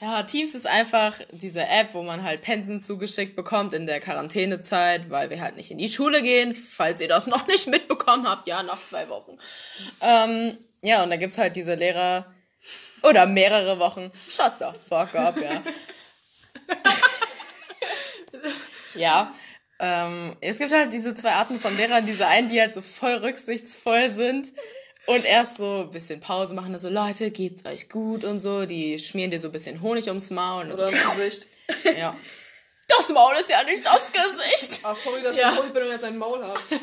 Ja, 0.00 0.22
Teams 0.22 0.54
ist 0.54 0.66
einfach 0.66 1.18
diese 1.32 1.66
App, 1.66 1.92
wo 1.92 2.02
man 2.04 2.22
halt 2.22 2.42
Pensen 2.42 2.80
zugeschickt 2.80 3.34
bekommt 3.34 3.74
in 3.74 3.86
der 3.86 3.98
Quarantänezeit, 3.98 5.10
weil 5.10 5.28
wir 5.28 5.40
halt 5.40 5.56
nicht 5.56 5.72
in 5.72 5.78
die 5.78 5.88
Schule 5.88 6.22
gehen, 6.22 6.54
falls 6.54 7.00
ihr 7.00 7.08
das 7.08 7.26
noch 7.28 7.48
nicht 7.48 7.66
mitbekommen 7.66 8.28
habt, 8.28 8.46
ja, 8.46 8.62
nach 8.62 8.80
zwei 8.82 9.08
Wochen. 9.08 9.36
Ähm, 10.00 10.56
ja, 10.82 11.02
und 11.02 11.10
da 11.10 11.16
gibt's 11.16 11.38
halt 11.38 11.56
diese 11.56 11.74
Lehrer 11.74 12.32
oder 13.02 13.26
mehrere 13.26 13.80
Wochen. 13.80 14.12
Shut 14.28 14.52
the 14.60 14.66
fuck 14.88 15.16
up, 15.16 15.36
ja. 15.40 15.62
ja. 18.94 19.34
Ähm, 19.80 20.36
es 20.40 20.58
gibt 20.58 20.72
halt 20.72 20.92
diese 20.92 21.14
zwei 21.14 21.32
Arten 21.32 21.58
von 21.58 21.76
Lehrern, 21.76 22.06
diese 22.06 22.26
einen, 22.26 22.48
die 22.48 22.60
halt 22.60 22.74
so 22.74 22.82
voll 22.82 23.14
rücksichtsvoll 23.14 24.10
sind 24.10 24.52
und 25.08 25.24
erst 25.24 25.56
so 25.56 25.80
ein 25.80 25.90
bisschen 25.90 26.20
Pause 26.20 26.54
machen, 26.54 26.78
so, 26.78 26.90
Leute, 26.90 27.30
geht's 27.30 27.64
euch 27.64 27.88
gut 27.88 28.24
und 28.24 28.40
so. 28.40 28.66
Die 28.66 28.98
schmieren 28.98 29.30
dir 29.30 29.38
so 29.38 29.48
ein 29.48 29.52
bisschen 29.52 29.80
Honig 29.80 30.06
ums 30.08 30.30
Maul. 30.30 30.66
Und 30.66 30.72
Oder 30.72 30.90
so. 30.90 31.14
Gesicht. 31.14 31.46
Ja. 31.98 32.16
Das 32.88 33.10
Maul 33.10 33.34
ist 33.38 33.50
ja 33.50 33.62
nicht 33.64 33.84
das 33.84 34.10
Gesicht. 34.10 34.80
Ah, 34.82 34.94
sorry, 34.94 35.22
dass 35.22 35.36
ja. 35.36 35.52
ich 35.52 35.58
Hund 35.58 35.74
bin 35.74 35.82
und 35.82 35.90
jetzt 35.90 36.04
ein 36.04 36.16
Maul 36.16 36.42
habe. 36.42 36.58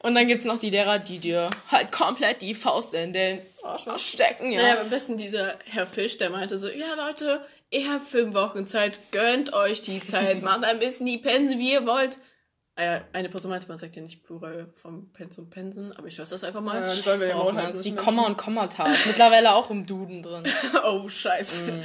und 0.00 0.14
dann 0.14 0.26
gibt's 0.26 0.46
noch 0.46 0.58
die 0.58 0.70
Lehrer, 0.70 0.98
die 0.98 1.18
dir 1.18 1.50
halt 1.70 1.92
komplett 1.92 2.40
die 2.40 2.54
Faust 2.54 2.94
in 2.94 3.12
den 3.12 3.42
Arsch 3.62 4.12
stecken, 4.12 4.50
ja. 4.50 4.62
Naja, 4.62 4.80
am 4.80 4.90
besten 4.90 5.18
dieser 5.18 5.58
Herr 5.66 5.86
Fisch, 5.86 6.16
der 6.16 6.30
meinte 6.30 6.56
so, 6.56 6.68
ja 6.68 6.94
Leute, 6.94 7.46
ihr 7.70 7.92
habt 7.92 8.08
fünf 8.08 8.34
Wochen 8.34 8.66
Zeit, 8.66 8.98
gönnt 9.10 9.52
euch 9.52 9.82
die 9.82 10.04
Zeit, 10.04 10.42
macht 10.42 10.64
ein 10.64 10.78
bisschen 10.78 11.06
die 11.06 11.18
Pense, 11.18 11.58
wie 11.58 11.72
ihr 11.72 11.86
wollt. 11.86 12.18
Ah 12.78 13.00
eine 13.12 13.28
Person 13.28 13.50
meinte, 13.50 13.66
man 13.66 13.78
sagt 13.78 13.96
ja 13.96 14.02
nicht 14.02 14.22
Plural 14.22 14.72
vom 14.76 15.10
Pensum 15.12 15.50
Pensen, 15.50 15.92
aber 15.96 16.06
ich 16.06 16.16
lasse 16.16 16.30
das 16.30 16.44
einfach 16.44 16.60
mal. 16.60 16.80
Ja, 16.80 16.94
sollen 16.94 17.20
wir 17.20 17.28
ja 17.28 17.34
auch 17.34 17.52
halt 17.52 17.84
Die 17.84 17.94
Komma 17.94 18.24
und 18.24 18.38
Kommata 18.38 18.86
ist 18.92 19.06
mittlerweile 19.06 19.54
auch 19.54 19.68
im 19.70 19.84
Duden 19.84 20.22
drin. 20.22 20.44
oh, 20.84 21.08
scheiße. 21.08 21.64
Mm. 21.64 21.82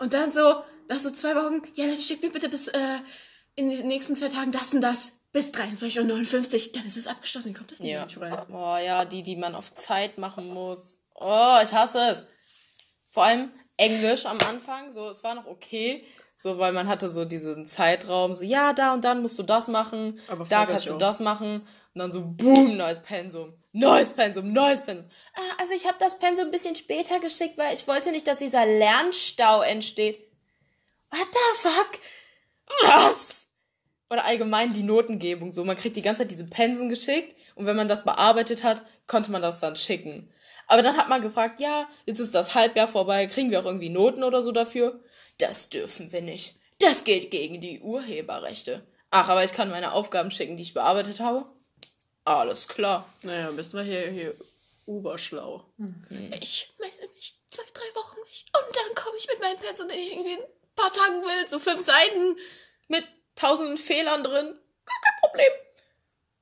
Und 0.00 0.12
dann 0.12 0.30
so, 0.30 0.62
nach 0.88 0.98
so 0.98 1.10
zwei 1.10 1.34
Wochen, 1.34 1.62
ja, 1.74 1.86
dann 1.86 1.98
schickt 1.98 2.22
mir 2.22 2.30
bitte 2.30 2.50
bis 2.50 2.68
äh, 2.68 2.78
in 3.54 3.70
den 3.70 3.88
nächsten 3.88 4.16
zwei 4.16 4.28
Tagen 4.28 4.52
das 4.52 4.74
und 4.74 4.82
das. 4.82 5.14
Bis 5.32 5.50
23.59 5.50 6.66
Uhr, 6.66 6.72
dann 6.74 6.86
ist 6.86 6.96
es 6.98 7.06
abgeschlossen, 7.06 7.54
kommt 7.54 7.72
das 7.72 7.80
nicht 7.80 7.90
ja. 7.90 8.06
mehr 8.18 8.32
rein. 8.32 8.46
Oh 8.52 8.76
ja, 8.76 9.06
die, 9.06 9.22
die 9.22 9.36
man 9.36 9.54
auf 9.54 9.72
Zeit 9.72 10.18
machen 10.18 10.52
muss. 10.52 11.00
Oh, 11.14 11.58
ich 11.62 11.72
hasse 11.72 11.98
es. 12.10 12.24
Vor 13.10 13.24
allem 13.24 13.50
Englisch 13.78 14.26
am 14.26 14.38
Anfang, 14.40 14.90
so, 14.90 15.08
es 15.08 15.24
war 15.24 15.34
noch 15.34 15.46
okay. 15.46 16.04
So, 16.40 16.56
weil 16.56 16.72
man 16.72 16.86
hatte 16.86 17.08
so 17.08 17.24
diesen 17.24 17.66
Zeitraum, 17.66 18.36
so, 18.36 18.44
ja, 18.44 18.72
da 18.72 18.94
und 18.94 19.04
dann 19.04 19.22
musst 19.22 19.40
du 19.40 19.42
das 19.42 19.66
machen, 19.66 20.20
Aber 20.28 20.44
da 20.44 20.66
kannst 20.66 20.86
du 20.86 20.94
auch. 20.94 20.98
das 20.98 21.18
machen. 21.18 21.62
Und 21.94 21.98
dann 21.98 22.12
so, 22.12 22.22
boom, 22.24 22.76
neues 22.76 23.00
Pensum. 23.00 23.54
Neues 23.72 24.10
Pensum, 24.10 24.52
neues 24.52 24.82
Pensum. 24.82 25.06
Ah, 25.34 25.56
also 25.60 25.74
ich 25.74 25.84
habe 25.84 25.96
das 25.98 26.20
Pensum 26.20 26.44
ein 26.44 26.50
bisschen 26.52 26.76
später 26.76 27.18
geschickt, 27.18 27.58
weil 27.58 27.74
ich 27.74 27.88
wollte 27.88 28.12
nicht, 28.12 28.28
dass 28.28 28.36
dieser 28.38 28.64
Lernstau 28.66 29.62
entsteht. 29.62 30.20
What 31.10 31.26
the 31.32 31.68
fuck? 31.68 31.88
Was? 32.82 33.48
Oder 34.08 34.24
allgemein 34.24 34.72
die 34.72 34.84
Notengebung. 34.84 35.50
So, 35.50 35.64
man 35.64 35.76
kriegt 35.76 35.96
die 35.96 36.02
ganze 36.02 36.22
Zeit 36.22 36.30
diese 36.30 36.46
Pensen 36.46 36.88
geschickt 36.88 37.34
und 37.56 37.66
wenn 37.66 37.76
man 37.76 37.88
das 37.88 38.04
bearbeitet 38.04 38.62
hat, 38.62 38.84
konnte 39.08 39.32
man 39.32 39.42
das 39.42 39.58
dann 39.58 39.74
schicken. 39.74 40.30
Aber 40.68 40.82
dann 40.82 40.96
hat 40.96 41.08
man 41.08 41.22
gefragt, 41.22 41.60
ja, 41.60 41.88
jetzt 42.06 42.20
ist 42.20 42.34
das 42.34 42.54
Halbjahr 42.54 42.88
vorbei, 42.88 43.26
kriegen 43.26 43.50
wir 43.50 43.60
auch 43.60 43.64
irgendwie 43.64 43.88
Noten 43.88 44.22
oder 44.22 44.42
so 44.42 44.52
dafür? 44.52 45.00
Das 45.38 45.70
dürfen 45.70 46.12
wir 46.12 46.20
nicht. 46.20 46.56
Das 46.78 47.04
geht 47.04 47.30
gegen 47.30 47.60
die 47.60 47.80
Urheberrechte. 47.80 48.86
Ach, 49.10 49.28
aber 49.28 49.42
ich 49.42 49.52
kann 49.52 49.70
meine 49.70 49.92
Aufgaben 49.92 50.30
schicken, 50.30 50.56
die 50.56 50.62
ich 50.62 50.74
bearbeitet 50.74 51.20
habe. 51.20 51.46
Alles 52.24 52.68
klar. 52.68 53.08
Naja, 53.22 53.50
bist 53.50 53.72
du 53.72 53.80
hier, 53.80 54.10
hier 54.10 54.34
oberschlau. 54.84 55.64
Mhm. 55.78 56.34
Ich 56.40 56.70
melde 56.78 57.14
mich 57.14 57.34
zwei, 57.48 57.62
drei 57.72 57.94
Wochen 57.94 58.20
nicht. 58.28 58.48
Und 58.54 58.76
dann 58.76 58.94
komme 58.94 59.16
ich 59.16 59.26
mit 59.26 59.40
meinem 59.40 59.58
Pensum, 59.58 59.88
den 59.88 59.98
ich 59.98 60.12
irgendwie 60.12 60.34
ein 60.34 60.48
paar 60.76 60.92
Tagen 60.92 61.22
will. 61.22 61.48
So 61.48 61.58
fünf 61.58 61.80
Seiten 61.80 62.36
mit 62.88 63.04
tausenden 63.34 63.78
Fehlern 63.78 64.22
drin. 64.22 64.46
Gar 64.46 65.00
kein 65.02 65.20
Problem. 65.22 65.52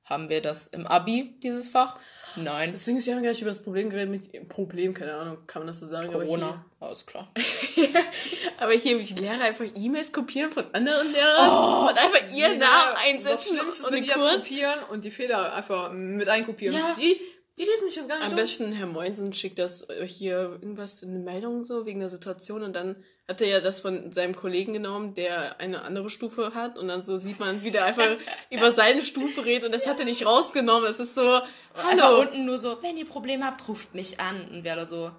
Haben 0.03 0.29
wir 0.29 0.41
das 0.41 0.67
im 0.67 0.85
Abi, 0.85 1.39
dieses 1.41 1.69
Fach? 1.69 1.97
Nein. 2.37 2.71
Deswegen, 2.71 3.03
wir 3.03 3.15
haben 3.15 3.23
gar 3.23 3.31
nicht 3.31 3.41
über 3.41 3.49
das 3.49 3.61
Problem 3.61 3.89
geredet 3.89 4.09
mit 4.09 4.49
Problem, 4.49 4.93
keine 4.93 5.13
Ahnung, 5.13 5.37
kann 5.47 5.61
man 5.61 5.67
das 5.67 5.79
so 5.79 5.85
sagen? 5.85 6.07
Corona, 6.11 6.65
alles 6.79 7.05
klar. 7.05 7.31
aber 8.59 8.73
hier 8.73 8.97
die 8.99 9.13
Lehrer 9.15 9.41
einfach 9.41 9.65
E-Mails 9.75 10.11
kopieren 10.11 10.51
von 10.51 10.65
anderen 10.73 11.11
Lehrern 11.11 11.49
oh, 11.49 11.89
und 11.89 11.97
einfach 11.97 12.35
ihren 12.35 12.57
Namen 12.57 12.95
einsetzen. 13.05 13.57
Das 13.65 13.79
ist, 13.79 13.91
wenn 13.91 14.03
die 14.03 14.09
das 14.09 14.21
kopieren 14.21 14.79
und 14.91 15.03
die 15.03 15.11
Fehler 15.11 15.53
einfach 15.53 15.91
mit 15.91 16.29
einkopieren. 16.29 16.75
Ja. 16.75 16.95
Die, 16.99 17.19
Die 17.57 17.63
lesen 17.63 17.87
sich 17.87 17.95
das 17.95 18.07
gar 18.07 18.17
nicht 18.17 18.25
Am 18.25 18.31
durch. 18.31 18.43
besten 18.43 18.71
Herr 18.71 18.87
Moinsen 18.87 19.33
schickt 19.33 19.57
das 19.59 19.89
äh, 19.89 20.07
hier 20.07 20.57
irgendwas, 20.61 21.03
eine 21.03 21.19
Meldung 21.19 21.63
so 21.63 21.85
wegen 21.85 21.99
der 21.99 22.09
Situation 22.09 22.63
und 22.63 22.75
dann 22.75 22.95
hat 23.29 23.41
er 23.41 23.47
ja 23.47 23.59
das 23.59 23.81
von 23.81 24.11
seinem 24.11 24.35
Kollegen 24.35 24.73
genommen, 24.73 25.13
der 25.13 25.59
eine 25.59 25.81
andere 25.81 26.09
Stufe 26.09 26.53
hat 26.53 26.77
und 26.77 26.87
dann 26.87 27.03
so 27.03 27.17
sieht 27.17 27.39
man, 27.39 27.61
wie 27.61 27.71
der 27.71 27.85
einfach 27.85 28.17
über 28.49 28.71
seine 28.71 29.03
Stufe 29.03 29.43
redet 29.43 29.65
und 29.65 29.75
das 29.75 29.85
hat 29.85 29.99
er 29.99 30.05
nicht 30.05 30.25
rausgenommen. 30.25 30.89
Es 30.89 30.99
ist 30.99 31.15
so, 31.15 31.21
hallo. 31.21 31.43
Einfach 31.89 32.17
unten 32.19 32.45
nur 32.45 32.57
so, 32.57 32.81
wenn 32.81 32.97
ihr 32.97 33.05
Probleme 33.05 33.45
habt, 33.45 33.67
ruft 33.67 33.93
mich 33.93 34.19
an 34.19 34.47
und 34.49 34.63
wäre 34.63 34.85
so, 34.85 35.11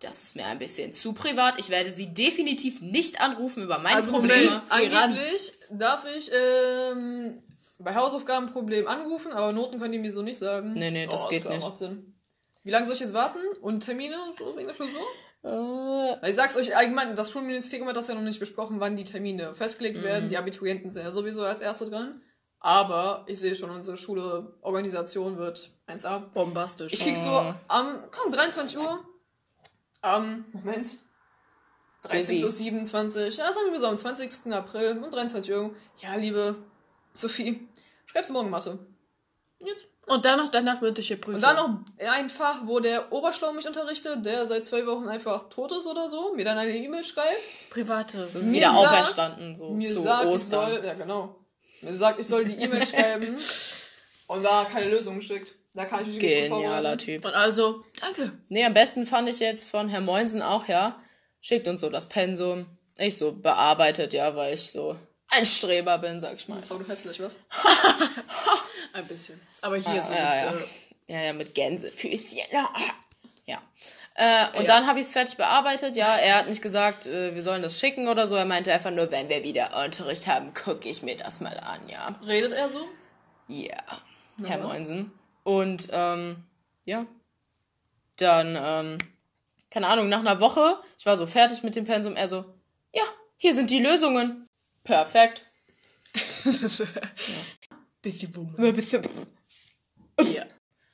das 0.00 0.22
ist 0.22 0.34
mir 0.34 0.46
ein 0.46 0.58
bisschen 0.58 0.92
zu 0.94 1.12
privat. 1.12 1.58
Ich 1.58 1.68
werde 1.68 1.90
sie 1.90 2.12
definitiv 2.12 2.80
nicht 2.80 3.20
anrufen 3.20 3.62
über 3.62 3.78
meine 3.78 3.96
also 3.96 4.12
Probleme. 4.12 4.44
Moment, 4.46 4.62
angeblich 4.70 5.52
darf 5.70 6.04
ich 6.16 6.30
ähm, 6.32 7.42
bei 7.78 7.94
Hausaufgaben 7.94 8.50
Problem 8.50 8.88
anrufen, 8.88 9.30
aber 9.32 9.52
Noten 9.52 9.78
können 9.78 9.92
die 9.92 9.98
mir 9.98 10.10
so 10.10 10.22
nicht 10.22 10.38
sagen. 10.38 10.72
Nee, 10.72 10.90
nee, 10.90 11.06
das 11.06 11.24
oh, 11.24 11.28
geht 11.28 11.42
klar, 11.42 11.54
nicht. 11.54 11.64
Macht 11.64 11.76
Sinn. 11.76 12.14
Wie 12.64 12.70
lange 12.70 12.86
soll 12.86 12.94
ich 12.94 13.00
jetzt 13.00 13.14
warten? 13.14 13.38
Und 13.60 13.80
Termine 13.80 14.16
so 14.38 14.56
wegen 14.56 14.66
der 14.66 14.74
Klausur? 14.74 15.00
Äh. 15.44 16.28
Ich 16.28 16.36
sag's 16.36 16.56
euch 16.56 16.76
allgemein, 16.76 17.16
das 17.16 17.30
Schulministerium 17.30 17.88
hat 17.88 17.96
das 17.96 18.08
ja 18.08 18.14
noch 18.14 18.22
nicht 18.22 18.40
besprochen, 18.40 18.80
wann 18.80 18.96
die 18.96 19.04
Termine 19.04 19.54
festgelegt 19.54 19.98
mhm. 19.98 20.02
werden. 20.02 20.28
Die 20.28 20.36
Abiturienten 20.36 20.90
sind 20.90 21.04
ja 21.04 21.10
sowieso 21.10 21.42
als 21.44 21.60
Erste 21.60 21.86
dran. 21.88 22.22
Aber 22.60 23.24
ich 23.26 23.40
sehe 23.40 23.56
schon, 23.56 23.70
unsere 23.70 23.96
Schule, 23.96 24.54
Organisation 24.60 25.36
wird 25.36 25.72
1A. 25.88 26.20
Bombastisch. 26.32 26.92
Ich 26.92 27.02
krieg 27.02 27.16
so 27.16 27.30
oh. 27.30 27.54
am, 27.66 28.04
komm, 28.12 28.30
23 28.30 28.78
Uhr. 28.78 29.04
Am, 30.00 30.44
Moment. 30.52 30.98
13 32.02 32.40
plus 32.40 32.58
27. 32.58 33.36
Ja, 33.36 33.52
sagen 33.52 33.72
wir 33.72 33.80
so 33.80 33.86
am 33.86 33.98
20. 33.98 34.52
April 34.52 35.00
um 35.02 35.10
23 35.10 35.54
Uhr. 35.54 35.74
Ja, 35.98 36.14
liebe 36.14 36.56
Sophie, 37.12 37.68
schreibst 38.06 38.30
du 38.30 38.34
morgen 38.34 38.50
Mathe. 38.50 38.78
Jetzt. 39.60 39.86
Und 40.06 40.24
dann 40.24 40.38
noch 40.38 40.50
danach 40.50 40.80
mündliche 40.80 41.16
Prüfung. 41.16 41.36
Und 41.36 41.42
dann 41.42 41.56
noch 41.56 41.80
ein 42.10 42.28
Fach, 42.28 42.60
wo 42.64 42.80
der 42.80 43.12
Oberschlau 43.12 43.52
mich 43.52 43.66
unterrichtet, 43.66 44.24
der 44.24 44.46
seit 44.46 44.66
zwei 44.66 44.84
Wochen 44.86 45.08
einfach 45.08 45.48
tot 45.48 45.70
ist 45.72 45.86
oder 45.86 46.08
so, 46.08 46.34
mir 46.34 46.44
dann 46.44 46.58
eine 46.58 46.76
E-Mail 46.76 47.04
schreibt. 47.04 47.70
Private. 47.70 48.28
Das 48.32 48.42
ist 48.42 48.50
mir 48.50 48.56
wieder 48.56 48.70
sagt, 48.70 48.78
auferstanden, 48.78 49.56
so 49.56 49.70
mir 49.70 49.88
zu 49.88 50.02
sagt, 50.02 50.26
Ostern. 50.26 50.68
Ich 50.68 50.74
soll, 50.74 50.84
ja, 50.84 50.94
genau. 50.94 51.36
Mir 51.82 51.94
sagt, 51.94 52.20
ich 52.20 52.26
soll 52.26 52.44
die 52.44 52.60
E-Mail 52.60 52.84
schreiben 52.86 53.36
und 54.26 54.44
da 54.44 54.64
keine 54.64 54.90
Lösung 54.90 55.20
schickt. 55.20 55.54
Da 55.74 55.84
kann 55.86 56.02
ich 56.02 56.08
mich 56.08 56.18
Genialer 56.18 56.98
Typ. 56.98 57.24
Und 57.24 57.34
also, 57.34 57.82
danke. 58.00 58.32
Nee, 58.48 58.64
am 58.64 58.74
besten 58.74 59.06
fand 59.06 59.28
ich 59.28 59.38
jetzt 59.38 59.70
von 59.70 59.88
Herrn 59.88 60.04
Moinsen 60.04 60.42
auch, 60.42 60.68
ja. 60.68 60.96
Schickt 61.40 61.66
uns 61.66 61.80
so 61.80 61.88
das 61.88 62.08
Pensum. 62.08 62.66
Ich 62.98 63.16
so 63.16 63.32
bearbeitet, 63.32 64.12
ja, 64.12 64.36
weil 64.36 64.54
ich 64.54 64.70
so 64.70 64.96
ein 65.32 65.46
Streber 65.46 65.98
bin, 65.98 66.20
sag 66.20 66.34
ich 66.36 66.48
mal. 66.48 66.64
So 66.64 66.78
du 66.78 66.88
hässlich, 66.88 67.20
was? 67.20 67.36
ein 68.92 69.06
bisschen. 69.06 69.40
Aber 69.60 69.76
hier 69.76 70.02
ah, 70.02 70.06
so 70.06 70.14
ja, 70.14 70.52
mit, 70.52 70.60
ja. 71.08 71.16
Äh, 71.16 71.20
ja, 71.20 71.26
ja, 71.26 71.32
mit 71.32 71.54
Gänsefüßchen. 71.54 72.44
Ja. 73.44 73.60
Äh, 74.14 74.56
und 74.56 74.66
ja. 74.66 74.68
dann 74.68 74.86
habe 74.86 75.00
ich 75.00 75.06
es 75.06 75.12
fertig 75.12 75.36
bearbeitet. 75.36 75.96
Ja, 75.96 76.16
er 76.16 76.36
hat 76.36 76.48
nicht 76.48 76.62
gesagt, 76.62 77.06
äh, 77.06 77.34
wir 77.34 77.42
sollen 77.42 77.62
das 77.62 77.80
schicken 77.80 78.08
oder 78.08 78.26
so. 78.26 78.36
Er 78.36 78.44
meinte 78.44 78.72
einfach 78.72 78.92
nur, 78.92 79.10
wenn 79.10 79.28
wir 79.28 79.42
wieder 79.42 79.82
Unterricht 79.84 80.28
haben, 80.28 80.52
gucke 80.54 80.88
ich 80.88 81.02
mir 81.02 81.16
das 81.16 81.40
mal 81.40 81.58
an, 81.58 81.80
ja. 81.88 82.14
Redet 82.24 82.52
er 82.52 82.68
so? 82.68 82.86
Ja, 83.48 83.82
Herr 84.44 84.58
Moinsen. 84.58 85.10
Und 85.42 85.88
ähm, 85.90 86.44
ja, 86.84 87.06
dann, 88.16 88.56
ähm, 88.60 88.98
keine 89.70 89.88
Ahnung, 89.88 90.08
nach 90.08 90.20
einer 90.20 90.40
Woche, 90.40 90.78
ich 90.98 91.06
war 91.06 91.16
so 91.16 91.26
fertig 91.26 91.62
mit 91.62 91.74
dem 91.74 91.84
Pensum, 91.84 92.14
er 92.14 92.28
so, 92.28 92.44
ja, 92.94 93.02
hier 93.38 93.54
sind 93.54 93.70
die 93.70 93.80
Lösungen. 93.80 94.46
Perfekt. 94.84 95.46
ja. 100.20 100.44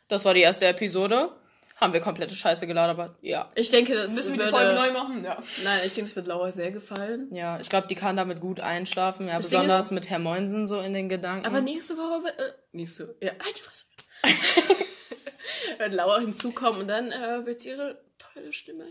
Das 0.08 0.24
war 0.24 0.34
die 0.34 0.40
erste 0.40 0.66
Episode. 0.66 1.34
Haben 1.76 1.92
wir 1.92 2.00
komplette 2.00 2.34
Scheiße 2.34 2.66
gelabert, 2.66 3.16
ja. 3.20 3.48
Ich 3.54 3.70
denke, 3.70 3.94
das 3.94 4.12
müssen 4.12 4.36
wir 4.36 4.46
die 4.46 4.50
Folge 4.50 4.74
neu 4.74 4.90
machen. 4.90 5.24
Ja. 5.24 5.38
Nein, 5.62 5.80
ich 5.84 5.92
denke, 5.92 6.10
es 6.10 6.16
wird 6.16 6.26
Laura 6.26 6.50
sehr 6.50 6.72
gefallen. 6.72 7.32
Ja, 7.32 7.60
ich 7.60 7.68
glaube, 7.68 7.86
die 7.86 7.94
kann 7.94 8.16
damit 8.16 8.40
gut 8.40 8.58
einschlafen. 8.58 9.28
Ja, 9.28 9.36
das 9.36 9.44
besonders 9.44 9.86
ist, 9.86 9.90
mit 9.92 10.10
Herr 10.10 10.18
Moinsen 10.18 10.66
so 10.66 10.80
in 10.80 10.92
den 10.92 11.08
Gedanken. 11.08 11.46
Aber 11.46 11.60
nächste 11.60 11.96
Woche 11.96 12.24
wird, 12.24 12.38
äh, 12.40 12.52
nächste, 12.72 13.16
ja, 13.22 13.30
halt 13.30 13.56
die 13.56 13.62
Fresse. 13.62 13.84
wird 15.78 15.94
Laura 15.94 16.18
hinzukommen 16.18 16.80
und 16.80 16.88
dann 16.88 17.12
äh, 17.12 17.46
wird 17.46 17.60
sie 17.60 17.68
ihre 17.68 18.02
tolle 18.18 18.52
Stimme. 18.52 18.84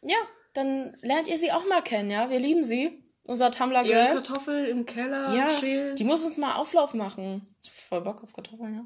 Ja, 0.00 0.16
dann 0.52 0.94
lernt 1.00 1.28
ihr 1.28 1.38
sie 1.38 1.52
auch 1.52 1.64
mal 1.68 1.82
kennen, 1.82 2.10
ja. 2.10 2.28
Wir 2.28 2.40
lieben 2.40 2.64
sie. 2.64 3.01
Unser 3.24 3.50
Tumblr 3.50 3.82
Girl. 3.84 4.06
Ihre 4.06 4.14
Kartoffel 4.14 4.66
im 4.66 4.84
Keller 4.84 5.32
ja, 5.32 5.48
schälen. 5.58 5.94
Die 5.96 6.04
muss 6.04 6.24
uns 6.24 6.36
mal 6.36 6.56
Auflauf 6.56 6.94
machen. 6.94 7.46
Ich 7.62 7.68
hab 7.68 7.76
voll 7.76 8.00
Bock 8.00 8.22
auf 8.22 8.32
Kartoffeln, 8.32 8.74
ja. 8.74 8.84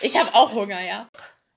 Ich 0.00 0.18
habe 0.18 0.34
auch 0.34 0.52
Hunger, 0.52 0.80
ja. 0.80 1.08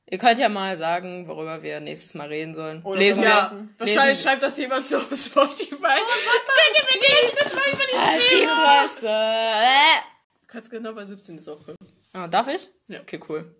Ihr 0.10 0.18
könnt 0.18 0.38
ja 0.38 0.50
mal 0.50 0.76
sagen, 0.76 1.28
worüber 1.28 1.64
wir 1.64 1.80
nächstes 1.80 2.14
Mal 2.14 2.28
reden 2.28 2.54
sollen. 2.54 2.84
Oder 2.84 3.00
lesen 3.00 3.22
wir. 3.22 3.30
Ja, 3.30 3.68
wahrscheinlich 3.78 4.22
schreibt 4.22 4.44
das 4.44 4.58
jemand 4.58 4.86
so 4.86 4.98
auf 4.98 5.14
Spotify. 5.14 5.98
Oh, 5.98 6.34
Könnt 6.48 6.78
ihr 6.78 6.94
mit 6.94 7.04
denen 7.04 7.56
mal 7.56 7.72
über 7.72 7.84
die 7.92 7.98
halt 7.98 8.22
die 8.32 8.48
Fresse. 8.48 10.04
Du 10.42 10.48
kannst 10.48 10.72
genau 10.72 10.94
bei 10.94 11.06
17 11.06 11.38
ist 11.38 11.48
aufhören. 11.48 11.78
Ah, 12.14 12.28
darf 12.28 12.48
ich? 12.48 12.68
Ja. 12.88 13.00
Okay, 13.02 13.20
cool. 13.30 13.56